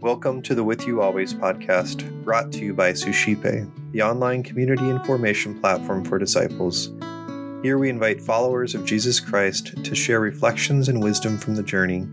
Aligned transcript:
Welcome 0.00 0.42
to 0.42 0.54
the 0.54 0.62
With 0.62 0.86
You 0.86 1.00
Always 1.00 1.32
podcast, 1.32 2.22
brought 2.22 2.52
to 2.52 2.58
you 2.58 2.74
by 2.74 2.92
Suscipe, 2.92 3.66
the 3.92 4.02
online 4.02 4.42
community 4.42 4.90
and 4.90 5.04
formation 5.06 5.58
platform 5.58 6.04
for 6.04 6.18
disciples. 6.18 6.90
Here 7.62 7.78
we 7.78 7.88
invite 7.88 8.20
followers 8.20 8.74
of 8.74 8.84
Jesus 8.84 9.18
Christ 9.18 9.82
to 9.82 9.94
share 9.94 10.20
reflections 10.20 10.90
and 10.90 11.02
wisdom 11.02 11.38
from 11.38 11.56
the 11.56 11.62
journey. 11.62 12.06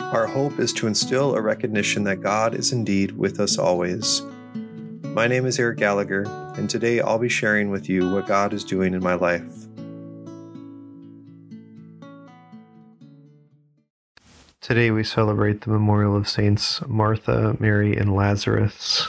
Our 0.00 0.26
hope 0.26 0.58
is 0.58 0.72
to 0.74 0.86
instill 0.86 1.34
a 1.34 1.42
recognition 1.42 2.04
that 2.04 2.22
God 2.22 2.54
is 2.54 2.72
indeed 2.72 3.12
with 3.12 3.40
us 3.40 3.58
always. 3.58 4.22
My 5.02 5.26
name 5.26 5.44
is 5.44 5.58
Eric 5.58 5.76
Gallagher, 5.76 6.24
and 6.56 6.70
today 6.70 7.00
I'll 7.00 7.18
be 7.18 7.28
sharing 7.28 7.70
with 7.70 7.90
you 7.90 8.10
what 8.10 8.26
God 8.26 8.54
is 8.54 8.64
doing 8.64 8.94
in 8.94 9.02
my 9.02 9.14
life. 9.14 9.67
Today 14.68 14.90
we 14.90 15.02
celebrate 15.02 15.62
the 15.62 15.70
memorial 15.70 16.14
of 16.14 16.28
Saints 16.28 16.82
Martha, 16.86 17.56
Mary, 17.58 17.96
and 17.96 18.14
Lazarus. 18.14 19.08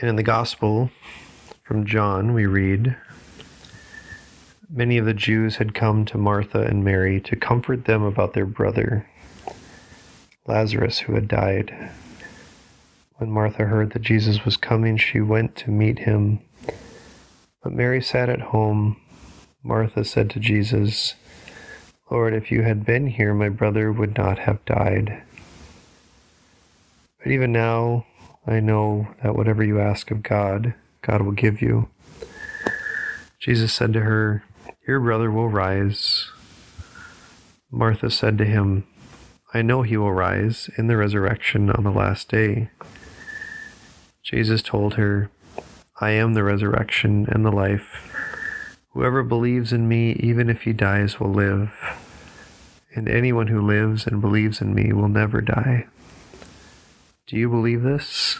And 0.00 0.08
in 0.08 0.16
the 0.16 0.22
Gospel 0.22 0.90
from 1.62 1.84
John, 1.84 2.32
we 2.32 2.46
read 2.46 2.96
Many 4.70 4.96
of 4.96 5.04
the 5.04 5.12
Jews 5.12 5.56
had 5.56 5.74
come 5.74 6.06
to 6.06 6.16
Martha 6.16 6.62
and 6.62 6.82
Mary 6.82 7.20
to 7.20 7.36
comfort 7.36 7.84
them 7.84 8.02
about 8.02 8.32
their 8.32 8.46
brother, 8.46 9.06
Lazarus, 10.46 11.00
who 11.00 11.12
had 11.12 11.28
died. 11.28 11.90
When 13.16 13.30
Martha 13.30 13.66
heard 13.66 13.92
that 13.92 14.00
Jesus 14.00 14.42
was 14.42 14.56
coming, 14.56 14.96
she 14.96 15.20
went 15.20 15.54
to 15.56 15.70
meet 15.70 15.98
him. 15.98 16.40
But 17.62 17.74
Mary 17.74 18.00
sat 18.00 18.30
at 18.30 18.40
home. 18.40 18.98
Martha 19.62 20.02
said 20.02 20.30
to 20.30 20.40
Jesus, 20.40 21.14
Lord, 22.10 22.34
if 22.34 22.50
you 22.50 22.62
had 22.62 22.84
been 22.84 23.06
here, 23.06 23.32
my 23.34 23.48
brother 23.48 23.92
would 23.92 24.16
not 24.16 24.40
have 24.40 24.64
died. 24.64 25.22
But 27.18 27.30
even 27.30 27.52
now, 27.52 28.04
I 28.46 28.58
know 28.58 29.08
that 29.22 29.36
whatever 29.36 29.62
you 29.62 29.80
ask 29.80 30.10
of 30.10 30.22
God, 30.22 30.74
God 31.02 31.22
will 31.22 31.32
give 31.32 31.62
you. 31.62 31.88
Jesus 33.38 33.72
said 33.72 33.92
to 33.92 34.00
her, 34.00 34.42
Your 34.86 34.98
brother 34.98 35.30
will 35.30 35.48
rise. 35.48 36.28
Martha 37.70 38.10
said 38.10 38.38
to 38.38 38.44
him, 38.44 38.86
I 39.54 39.62
know 39.62 39.82
he 39.82 39.96
will 39.96 40.12
rise 40.12 40.68
in 40.76 40.88
the 40.88 40.96
resurrection 40.96 41.70
on 41.70 41.84
the 41.84 41.90
last 41.90 42.28
day. 42.28 42.70
Jesus 44.24 44.62
told 44.62 44.94
her, 44.94 45.30
I 46.00 46.10
am 46.10 46.34
the 46.34 46.42
resurrection 46.42 47.26
and 47.30 47.44
the 47.44 47.52
life. 47.52 48.29
Whoever 48.92 49.22
believes 49.22 49.72
in 49.72 49.88
me, 49.88 50.12
even 50.14 50.50
if 50.50 50.62
he 50.62 50.72
dies, 50.72 51.20
will 51.20 51.32
live. 51.32 51.72
And 52.94 53.08
anyone 53.08 53.46
who 53.46 53.60
lives 53.60 54.06
and 54.06 54.20
believes 54.20 54.60
in 54.60 54.74
me 54.74 54.92
will 54.92 55.08
never 55.08 55.40
die. 55.40 55.86
Do 57.26 57.36
you 57.36 57.48
believe 57.48 57.82
this? 57.82 58.38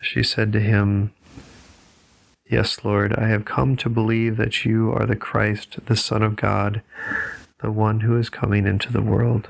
She 0.00 0.24
said 0.24 0.52
to 0.52 0.60
him, 0.60 1.12
Yes, 2.50 2.84
Lord, 2.84 3.14
I 3.14 3.28
have 3.28 3.44
come 3.44 3.76
to 3.76 3.88
believe 3.88 4.36
that 4.38 4.64
you 4.64 4.90
are 4.92 5.06
the 5.06 5.14
Christ, 5.16 5.84
the 5.86 5.96
Son 5.96 6.22
of 6.22 6.34
God, 6.34 6.82
the 7.60 7.70
one 7.70 8.00
who 8.00 8.16
is 8.16 8.30
coming 8.30 8.66
into 8.66 8.92
the 8.92 9.02
world. 9.02 9.48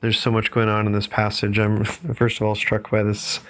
There's 0.00 0.20
so 0.20 0.30
much 0.30 0.50
going 0.50 0.68
on 0.68 0.86
in 0.86 0.92
this 0.92 1.06
passage. 1.06 1.58
I'm, 1.58 1.84
first 1.84 2.40
of 2.40 2.46
all, 2.46 2.54
struck 2.54 2.90
by 2.90 3.02
this 3.02 3.40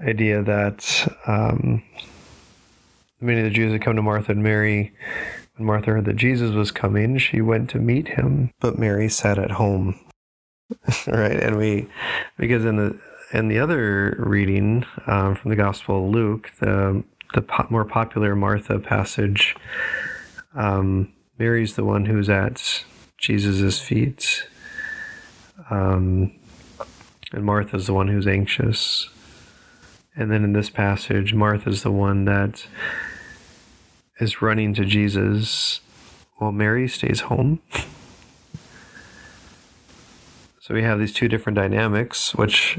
idea 0.00 0.42
that 0.42 1.12
um, 1.26 1.82
many 3.20 3.40
of 3.40 3.44
the 3.44 3.50
Jews 3.50 3.72
had 3.72 3.82
come 3.82 3.96
to 3.96 4.02
Martha 4.02 4.32
and 4.32 4.42
Mary. 4.42 4.92
When 5.56 5.66
Martha 5.66 5.92
heard 5.92 6.04
that 6.04 6.16
Jesus 6.16 6.54
was 6.54 6.70
coming, 6.70 7.18
she 7.18 7.40
went 7.40 7.70
to 7.70 7.78
meet 7.78 8.08
him, 8.08 8.52
but 8.60 8.78
Mary 8.78 9.08
sat 9.08 9.38
at 9.38 9.52
home. 9.52 9.98
right, 11.06 11.38
and 11.38 11.56
we, 11.56 11.88
because 12.36 12.64
in 12.64 12.76
the 12.76 12.98
in 13.32 13.48
the 13.48 13.58
other 13.58 14.16
reading 14.18 14.84
um, 15.06 15.34
from 15.34 15.50
the 15.50 15.56
Gospel 15.56 16.06
of 16.06 16.12
Luke, 16.12 16.52
the 16.60 17.02
the 17.34 17.42
po- 17.42 17.66
more 17.70 17.84
popular 17.84 18.36
Martha 18.36 18.78
passage, 18.78 19.56
um, 20.54 21.12
Mary's 21.38 21.76
the 21.76 21.84
one 21.84 22.04
who's 22.04 22.28
at 22.28 22.84
Jesus' 23.18 23.80
feet, 23.80 24.46
um, 25.70 26.32
and 27.32 27.44
Martha's 27.44 27.86
the 27.86 27.94
one 27.94 28.08
who's 28.08 28.26
anxious. 28.26 29.08
And 30.16 30.30
then 30.30 30.44
in 30.44 30.54
this 30.54 30.70
passage, 30.70 31.34
Martha's 31.34 31.82
the 31.82 31.92
one 31.92 32.24
that 32.24 32.66
is 34.18 34.40
running 34.40 34.72
to 34.74 34.84
Jesus 34.84 35.80
while 36.36 36.52
Mary 36.52 36.88
stays 36.88 37.20
home. 37.20 37.60
So 40.58 40.74
we 40.74 40.82
have 40.82 40.98
these 40.98 41.12
two 41.12 41.28
different 41.28 41.56
dynamics, 41.56 42.34
which 42.34 42.78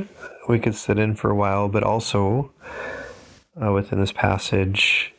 we 0.50 0.60
could 0.60 0.76
sit 0.76 0.98
in 0.98 1.16
for 1.16 1.30
a 1.30 1.36
while, 1.36 1.70
but 1.70 1.84
also 1.84 2.52
uh, 3.62 3.72
within 3.72 4.00
this 4.00 4.12
passage, 4.12 5.14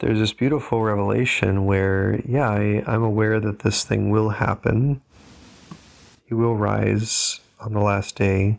there's 0.00 0.18
this 0.18 0.32
beautiful 0.32 0.82
revelation 0.82 1.64
where, 1.64 2.20
yeah, 2.26 2.50
I, 2.50 2.82
I'm 2.86 3.02
aware 3.02 3.38
that 3.40 3.60
this 3.60 3.84
thing 3.84 4.10
will 4.10 4.30
happen. 4.30 5.00
He 6.26 6.34
will 6.34 6.56
rise 6.56 7.40
on 7.60 7.72
the 7.72 7.80
last 7.80 8.16
day. 8.16 8.58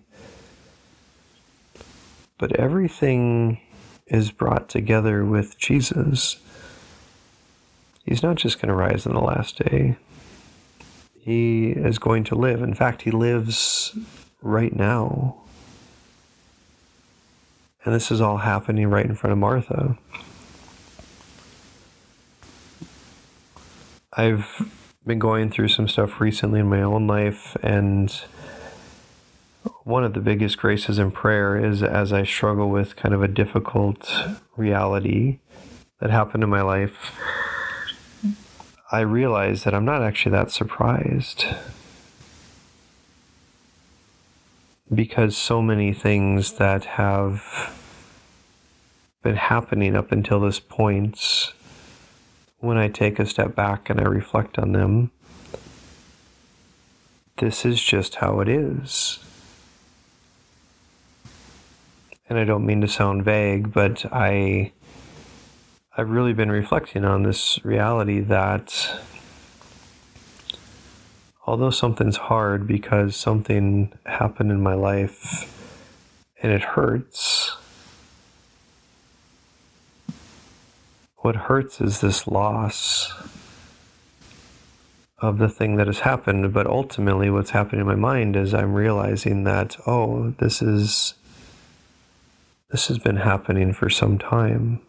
But 2.38 2.56
everything 2.56 3.60
is 4.08 4.32
brought 4.32 4.70
together 4.70 5.24
with 5.24 5.58
Jesus. 5.58 6.38
He's 8.04 8.22
not 8.24 8.36
just 8.36 8.60
going 8.60 8.70
to 8.70 8.76
rise 8.76 9.06
on 9.08 9.14
the 9.14 9.22
last 9.22 9.58
day. 9.58 9.98
He 11.14 11.70
is 11.70 12.00
going 12.00 12.26
to 12.26 12.36
live. 12.36 12.62
In 12.62 12.74
fact, 12.74 13.04
he 13.04 13.12
lives 13.12 13.98
right 14.42 14.76
now. 14.76 15.38
And 17.86 17.94
this 17.96 18.12
is 18.12 18.20
all 18.20 18.38
happening 18.38 18.88
right 18.88 19.06
in 19.06 19.16
front 19.16 19.32
of 19.32 19.38
Martha. 19.38 19.98
I've 24.12 24.70
been 25.06 25.20
going 25.20 25.50
through 25.50 25.70
some 25.70 25.88
stuff 25.88 26.22
recently 26.22 26.60
in 26.60 26.70
my 26.70 26.82
own 26.82 27.08
life, 27.08 27.58
and 27.64 28.14
one 29.84 30.06
of 30.06 30.14
the 30.14 30.22
biggest 30.22 30.58
graces 30.58 30.98
in 30.98 31.12
prayer 31.12 31.58
is 31.58 31.84
as 31.84 32.14
I 32.14 32.24
struggle 32.24 32.70
with 32.70 32.96
kind 32.96 33.14
of 33.14 33.22
a 33.22 33.28
difficult 33.28 34.10
reality 34.56 35.40
that 36.00 36.10
happened 36.10 36.44
in 36.44 36.50
my 36.50 36.62
life, 36.62 37.12
I 38.92 39.02
realize 39.02 39.64
that 39.64 39.74
I'm 39.74 39.86
not 39.86 40.02
actually 40.02 40.32
that 40.32 40.52
surprised. 40.52 41.46
Because 44.94 45.36
so 45.36 45.62
many 45.62 45.92
things 45.92 46.54
that 46.54 46.86
have 46.86 47.76
been 49.22 49.36
happening 49.36 49.96
up 49.96 50.12
until 50.12 50.40
this 50.40 50.60
point, 50.60 51.54
when 52.60 52.78
I 52.78 52.88
take 52.88 53.20
a 53.20 53.26
step 53.26 53.56
back 53.56 53.90
and 53.90 54.00
I 54.00 54.04
reflect 54.04 54.58
on 54.58 54.72
them, 54.72 55.12
this 57.38 57.66
is 57.66 57.82
just 57.82 58.16
how 58.16 58.40
it 58.40 58.48
is 58.48 59.20
and 62.34 62.42
I 62.42 62.46
don't 62.46 62.66
mean 62.66 62.82
to 62.82 62.88
sound 62.88 63.24
vague, 63.24 63.72
but 63.72 64.06
I 64.12 64.72
I've 65.96 66.10
really 66.10 66.34
been 66.34 66.52
reflecting 66.52 67.06
on 67.06 67.22
this 67.22 67.64
reality 67.64 68.22
that 68.22 69.00
although 71.46 71.70
something's 71.70 72.18
hard 72.18 72.66
because 72.66 73.16
something 73.16 73.94
happened 74.08 74.50
in 74.50 74.64
my 74.64 74.74
life 74.74 75.48
and 76.42 76.52
it 76.52 76.64
hurts, 76.64 77.56
what 81.18 81.36
hurts 81.36 81.80
is 81.82 82.02
this 82.02 82.26
loss 82.26 83.14
of 85.20 85.38
the 85.38 85.50
thing 85.50 85.76
that 85.76 85.86
has 85.86 86.00
happened. 86.00 86.52
But 86.52 86.66
ultimately, 86.66 87.30
what's 87.30 87.52
happening 87.52 87.82
in 87.82 87.88
my 87.88 87.94
mind 87.94 88.36
is 88.36 88.56
I'm 88.56 88.74
realizing 88.74 89.44
that, 89.44 89.78
oh, 89.86 90.32
this 90.40 90.64
is 90.64 91.14
this 92.74 92.88
has 92.88 92.98
been 92.98 93.18
happening 93.18 93.72
for 93.72 93.88
some 93.88 94.18
time. 94.18 94.82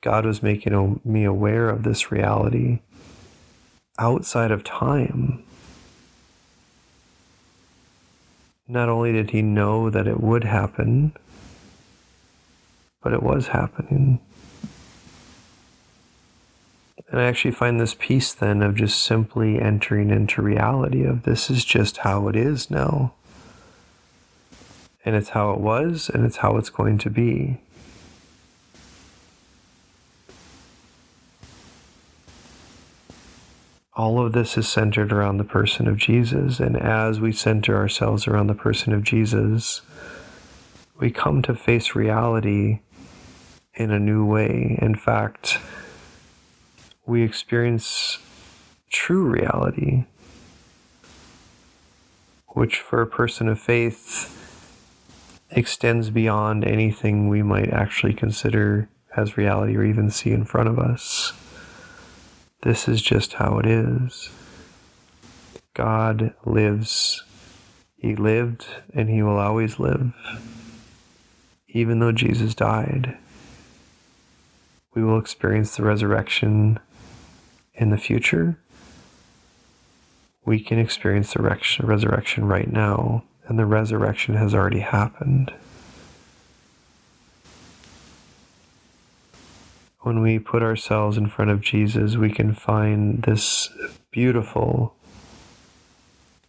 God 0.00 0.24
was 0.24 0.42
making 0.42 0.98
me 1.04 1.24
aware 1.24 1.68
of 1.68 1.82
this 1.82 2.10
reality 2.10 2.80
outside 3.98 4.50
of 4.50 4.64
time. 4.64 5.44
Not 8.66 8.88
only 8.88 9.12
did 9.12 9.32
he 9.32 9.42
know 9.42 9.90
that 9.90 10.06
it 10.06 10.20
would 10.20 10.44
happen, 10.44 11.12
but 13.02 13.12
it 13.12 13.22
was 13.22 13.48
happening. 13.48 14.18
And 17.10 17.20
I 17.20 17.24
actually 17.24 17.50
find 17.50 17.78
this 17.78 17.94
peace 17.98 18.32
then 18.32 18.62
of 18.62 18.74
just 18.74 19.02
simply 19.02 19.60
entering 19.60 20.08
into 20.08 20.40
reality 20.40 21.04
of 21.04 21.24
this 21.24 21.50
is 21.50 21.62
just 21.62 21.98
how 21.98 22.28
it 22.28 22.36
is 22.36 22.70
now 22.70 23.12
and 25.04 25.16
it's 25.16 25.30
how 25.30 25.52
it 25.52 25.60
was, 25.60 26.08
and 26.08 26.24
it's 26.24 26.38
how 26.38 26.56
it's 26.56 26.70
going 26.70 26.98
to 26.98 27.10
be. 27.10 27.58
all 33.94 34.18
of 34.18 34.32
this 34.32 34.56
is 34.56 34.66
centered 34.66 35.12
around 35.12 35.36
the 35.36 35.44
person 35.44 35.86
of 35.86 35.96
Jesus. 35.96 36.60
And 36.60 36.76
as 36.76 37.20
we 37.20 37.32
center 37.32 37.76
ourselves 37.76 38.26
around 38.26 38.46
the 38.46 38.54
person 38.54 38.92
of 38.92 39.02
Jesus, 39.02 39.82
we 40.98 41.10
come 41.10 41.42
to 41.42 41.54
face 41.54 41.94
reality 41.94 42.80
in 43.74 43.90
a 43.90 43.98
new 43.98 44.24
way. 44.24 44.78
In 44.80 44.94
fact, 44.94 45.58
we 47.06 47.22
experience 47.22 48.18
true 48.90 49.24
reality, 49.24 50.04
which 52.48 52.78
for 52.78 53.02
a 53.02 53.06
person 53.06 53.48
of 53.48 53.60
faith 53.60 54.38
extends 55.52 56.10
beyond 56.10 56.64
anything 56.64 57.28
we 57.28 57.42
might 57.42 57.70
actually 57.70 58.14
consider 58.14 58.88
as 59.16 59.36
reality 59.36 59.76
or 59.76 59.84
even 59.84 60.10
see 60.10 60.32
in 60.32 60.44
front 60.44 60.68
of 60.68 60.78
us. 60.78 61.32
This 62.62 62.88
is 62.88 63.02
just 63.02 63.34
how 63.34 63.58
it 63.58 63.66
is. 63.66 64.30
God 65.74 66.34
lives. 66.44 67.24
He 67.96 68.16
lived 68.16 68.66
and 68.94 69.08
he 69.08 69.22
will 69.22 69.38
always 69.38 69.78
live. 69.78 70.12
Even 71.68 72.00
though 72.00 72.12
Jesus 72.12 72.54
died, 72.54 73.16
we 74.94 75.02
will 75.02 75.18
experience 75.18 75.76
the 75.76 75.82
resurrection 75.82 76.78
in 77.74 77.90
the 77.90 77.96
future. 77.96 78.58
We 80.44 80.60
can 80.60 80.78
experience 80.78 81.32
the 81.32 81.42
resurrection 81.42 82.44
right 82.44 82.70
now, 82.70 83.24
and 83.52 83.58
the 83.58 83.66
resurrection 83.66 84.34
has 84.34 84.54
already 84.54 84.80
happened. 84.80 85.52
when 90.00 90.20
we 90.20 90.38
put 90.38 90.62
ourselves 90.62 91.16
in 91.18 91.28
front 91.28 91.50
of 91.50 91.60
Jesus, 91.60 92.16
we 92.16 92.30
can 92.30 92.54
find 92.54 93.22
this 93.22 93.68
beautiful 94.10 94.96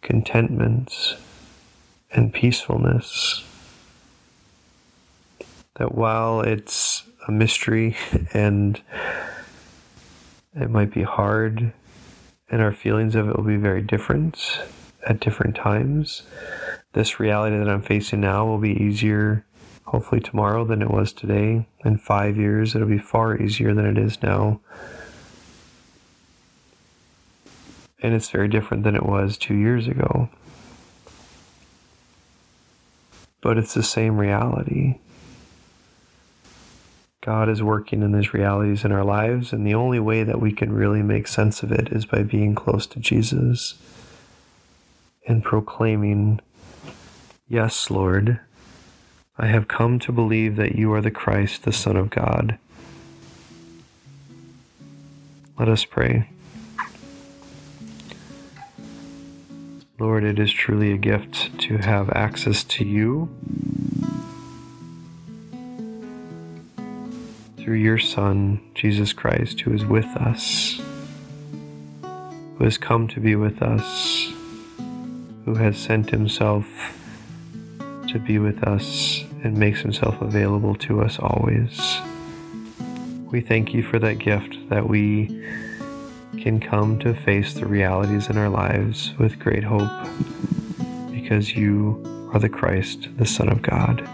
contentment 0.02 1.16
and 2.10 2.32
peacefulness. 2.32 3.44
That 5.76 5.94
while 5.94 6.40
it's 6.40 7.04
a 7.28 7.32
mystery 7.32 7.96
and 8.32 8.80
it 10.56 10.70
might 10.70 10.92
be 10.92 11.02
hard, 11.02 11.72
and 12.50 12.60
our 12.62 12.72
feelings 12.72 13.14
of 13.14 13.28
it 13.28 13.36
will 13.36 13.44
be 13.44 13.56
very 13.56 13.82
different 13.82 14.58
at 15.06 15.20
different 15.20 15.54
times, 15.54 16.22
this 16.94 17.20
reality 17.20 17.58
that 17.58 17.68
I'm 17.68 17.82
facing 17.82 18.20
now 18.20 18.46
will 18.46 18.58
be 18.58 18.72
easier 18.72 19.44
hopefully 19.84 20.20
tomorrow 20.20 20.64
than 20.64 20.82
it 20.82 20.90
was 20.90 21.12
today. 21.12 21.66
In 21.84 21.98
five 21.98 22.36
years, 22.36 22.74
it'll 22.74 22.88
be 22.88 22.98
far 22.98 23.36
easier 23.36 23.74
than 23.74 23.84
it 23.84 23.98
is 23.98 24.22
now. 24.22 24.60
And 28.02 28.14
it's 28.14 28.30
very 28.30 28.48
different 28.48 28.82
than 28.84 28.96
it 28.96 29.04
was 29.04 29.36
two 29.36 29.54
years 29.54 29.86
ago. 29.86 30.28
But 33.40 33.58
it's 33.58 33.74
the 33.74 33.82
same 33.82 34.18
reality. 34.18 34.98
God 37.20 37.48
is 37.48 37.62
working 37.62 38.02
in 38.02 38.12
these 38.12 38.34
realities 38.34 38.84
in 38.84 38.92
our 38.92 39.04
lives, 39.04 39.52
and 39.52 39.66
the 39.66 39.74
only 39.74 39.98
way 39.98 40.22
that 40.24 40.40
we 40.40 40.52
can 40.52 40.72
really 40.72 41.02
make 41.02 41.26
sense 41.26 41.62
of 41.62 41.72
it 41.72 41.88
is 41.90 42.04
by 42.04 42.22
being 42.22 42.54
close 42.54 42.86
to 42.88 43.00
Jesus 43.00 43.74
and 45.26 45.42
proclaiming, 45.42 46.40
Yes, 47.48 47.90
Lord. 47.90 48.40
I 49.36 49.48
have 49.48 49.68
come 49.68 49.98
to 49.98 50.12
believe 50.12 50.56
that 50.56 50.76
you 50.76 50.90
are 50.94 51.02
the 51.02 51.10
Christ, 51.10 51.64
the 51.64 51.72
Son 51.72 51.94
of 51.94 52.08
God. 52.08 52.56
Let 55.58 55.68
us 55.68 55.84
pray. 55.84 56.30
Lord, 59.98 60.24
it 60.24 60.38
is 60.38 60.52
truly 60.52 60.92
a 60.92 60.96
gift 60.96 61.58
to 61.60 61.76
have 61.78 62.08
access 62.10 62.64
to 62.64 62.84
you 62.84 63.28
through 67.58 67.76
your 67.76 67.98
Son, 67.98 68.60
Jesus 68.74 69.12
Christ, 69.12 69.60
who 69.60 69.72
is 69.74 69.84
with 69.84 70.06
us, 70.16 70.80
who 72.56 72.64
has 72.64 72.78
come 72.78 73.06
to 73.08 73.20
be 73.20 73.36
with 73.36 73.60
us, 73.60 74.32
who 75.44 75.56
has 75.56 75.76
sent 75.76 76.08
himself 76.08 76.66
to 78.14 78.20
be 78.20 78.38
with 78.38 78.62
us 78.62 79.24
and 79.42 79.58
makes 79.58 79.80
himself 79.80 80.22
available 80.22 80.76
to 80.76 81.02
us 81.02 81.18
always. 81.18 82.00
We 83.32 83.40
thank 83.40 83.74
you 83.74 83.82
for 83.82 83.98
that 83.98 84.20
gift 84.20 84.56
that 84.68 84.88
we 84.88 85.26
can 86.40 86.60
come 86.60 87.00
to 87.00 87.12
face 87.12 87.54
the 87.54 87.66
realities 87.66 88.30
in 88.30 88.38
our 88.38 88.48
lives 88.48 89.12
with 89.18 89.40
great 89.40 89.64
hope 89.64 89.90
because 91.10 91.56
you 91.56 92.30
are 92.32 92.38
the 92.38 92.48
Christ, 92.48 93.08
the 93.16 93.26
Son 93.26 93.48
of 93.48 93.62
God. 93.62 94.08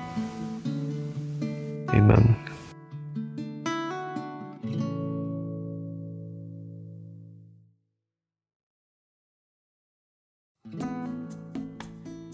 Amen. 1.90 2.39